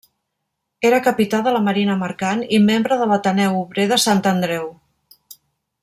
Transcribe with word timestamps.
Era 0.89 1.01
capità 1.07 1.41
de 1.47 1.53
la 1.57 1.61
marina 1.67 1.97
mercant 2.05 2.41
i 2.59 2.61
membre 2.71 2.97
de 3.03 3.09
l'Ateneu 3.13 3.59
Obrer 3.61 3.87
de 3.93 4.01
Sant 4.07 4.27
Andreu. 4.35 4.67